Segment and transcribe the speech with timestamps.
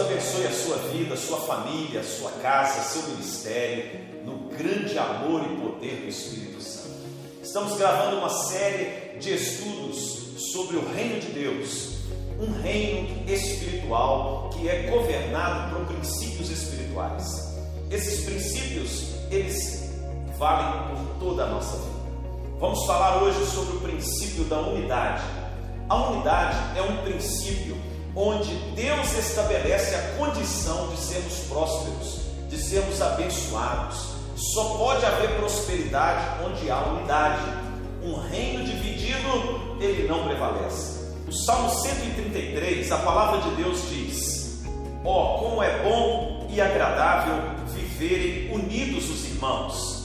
[0.00, 5.42] abençoe a sua vida, a sua família, a sua casa, seu ministério, no grande amor
[5.42, 6.96] e poder do Espírito Santo.
[7.42, 11.94] Estamos gravando uma série de estudos sobre o reino de Deus,
[12.38, 17.24] um reino espiritual que é governado por princípios espirituais.
[17.90, 19.90] Esses princípios, eles
[20.38, 22.00] valem por toda a nossa vida.
[22.58, 25.22] Vamos falar hoje sobre o princípio da unidade.
[25.88, 27.76] A unidade é um princípio
[28.14, 34.10] onde Deus estabelece a condição de sermos prósperos, de sermos abençoados.
[34.36, 37.42] Só pode haver prosperidade onde há unidade.
[38.02, 41.00] Um reino dividido, ele não prevalece.
[41.28, 44.62] O Salmo 133, a palavra de Deus diz:
[45.04, 47.34] Ó, oh, como é bom e agradável
[47.66, 50.00] viverem unidos os irmãos.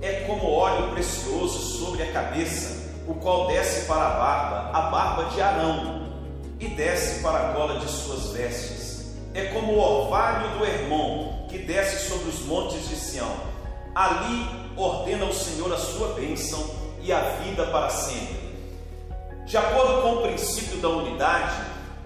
[0.00, 5.24] É como óleo precioso sobre a cabeça, o qual desce para a barba, a barba
[5.24, 6.00] de Arão
[6.60, 9.16] e desce para a gola de suas vestes.
[9.34, 13.34] É como o orvalho do Hermon que desce sobre os montes de Sião.
[13.94, 16.68] Ali ordena o Senhor a sua bênção
[17.00, 18.50] e a vida para sempre.
[19.46, 21.56] De acordo com o princípio da unidade,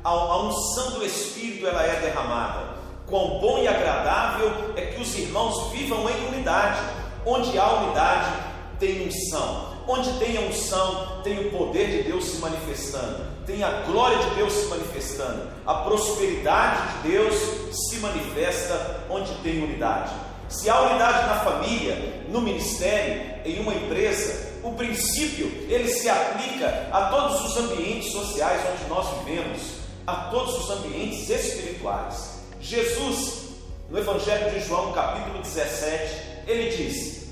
[0.02, 2.74] a unção do Espírito ela é derramada.
[3.06, 6.80] Quão bom e agradável é que os irmãos vivam em unidade.
[7.26, 8.30] Onde há unidade,
[8.78, 9.73] tem unção.
[9.86, 14.34] Onde tem a unção, tem o poder de Deus se manifestando, tem a glória de
[14.36, 17.34] Deus se manifestando, a prosperidade de Deus
[17.70, 20.12] se manifesta onde tem unidade.
[20.48, 26.88] Se há unidade na família, no ministério, em uma empresa, o princípio ele se aplica
[26.90, 29.60] a todos os ambientes sociais onde nós vivemos,
[30.06, 32.40] a todos os ambientes espirituais.
[32.60, 33.50] Jesus,
[33.90, 37.23] no Evangelho de João, capítulo 17, ele diz: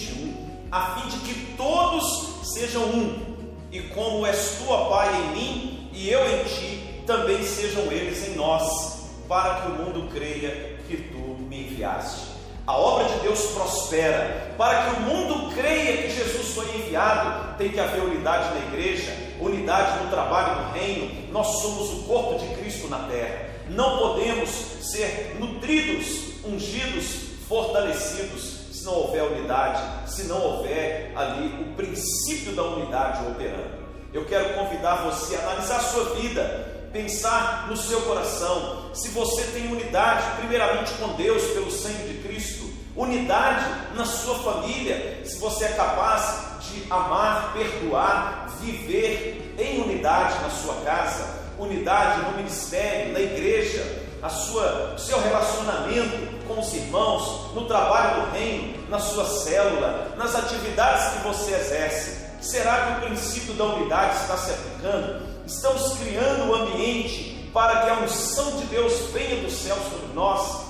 [0.00, 0.34] 21,
[0.72, 3.36] a fim de que todos sejam um,
[3.70, 8.28] e como és tu, ó Pai, em mim e eu em ti, também sejam eles
[8.28, 12.30] em nós, para que o mundo creia que tu me enviaste.
[12.66, 14.54] A obra de Deus prospera.
[14.56, 19.12] Para que o mundo creia que Jesus foi enviado, tem que haver unidade na igreja,
[19.40, 21.32] unidade no trabalho do reino.
[21.32, 23.48] Nós somos o corpo de Cristo na terra.
[23.68, 24.50] Não podemos
[24.82, 27.06] ser nutridos, ungidos
[27.48, 33.78] fortalecidos se não houver unidade, se não houver ali o princípio da unidade operando.
[34.10, 39.42] Eu quero convidar você a analisar a sua vida, pensar no seu coração, se você
[39.52, 45.66] tem unidade, primeiramente com Deus, pelo sangue de Cristo, unidade na sua família, se você
[45.66, 53.20] é capaz de amar, perdoar, viver em unidade na sua casa, unidade no ministério, na
[53.20, 56.19] igreja, a sua, seu relacionamento
[56.60, 62.20] com os irmãos, no trabalho do reino, na sua célula, nas atividades que você exerce?
[62.42, 65.26] Será que o princípio da unidade está se aplicando?
[65.46, 70.14] Estamos criando o um ambiente para que a unção de Deus venha do céu sobre
[70.14, 70.66] nós?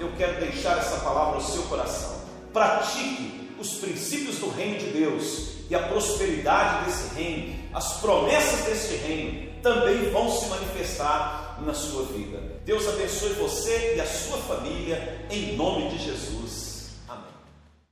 [0.00, 2.16] Eu quero deixar essa palavra no seu coração.
[2.52, 8.96] Pratique os princípios do reino de Deus e a prosperidade desse reino, as promessas desse
[8.96, 12.38] reino também vão se manifestar na sua vida.
[12.64, 16.69] Deus abençoe você e a sua família, em nome de Jesus.